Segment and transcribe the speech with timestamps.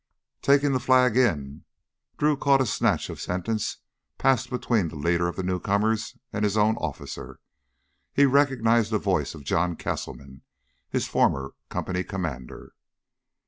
[0.41, 1.63] "Taking the flag in..."
[2.17, 3.77] Drew caught a snatch of sentence
[4.17, 7.39] passed between the leader of the newcomers and his own officer.
[8.11, 10.41] He recognized the voice of John Castleman,
[10.89, 12.73] his former company commander.